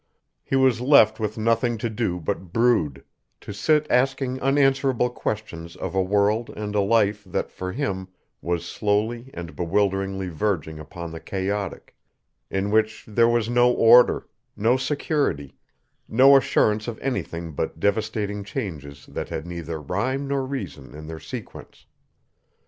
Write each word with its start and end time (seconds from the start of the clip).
He 0.43 0.55
was 0.55 0.81
left 0.81 1.19
with 1.19 1.37
nothing 1.37 1.77
to 1.77 1.87
do 1.87 2.19
but 2.19 2.51
brood, 2.51 3.03
to 3.39 3.53
sit 3.53 3.85
asking 3.87 4.41
unanswerable 4.41 5.11
questions 5.11 5.75
of 5.75 5.93
a 5.93 6.01
world 6.01 6.49
and 6.57 6.73
a 6.73 6.81
life 6.81 7.23
that 7.23 7.51
for 7.51 7.71
him 7.71 8.07
was 8.41 8.65
slowly 8.65 9.29
and 9.31 9.55
bewilderingly 9.55 10.29
verging 10.29 10.79
upon 10.79 11.11
the 11.11 11.19
chaotic, 11.19 11.95
in 12.49 12.71
which 12.71 13.05
there 13.07 13.29
was 13.29 13.47
no 13.47 13.71
order, 13.71 14.27
no 14.57 14.75
security, 14.75 15.55
no 16.09 16.35
assurance 16.35 16.87
of 16.87 16.97
anything 16.97 17.51
but 17.51 17.79
devastating 17.79 18.43
changes 18.43 19.05
that 19.05 19.29
had 19.29 19.45
neither 19.45 19.79
rhyme 19.79 20.27
nor 20.27 20.43
reason 20.43 20.95
in 20.95 21.05
their 21.05 21.19
sequence. 21.19 21.85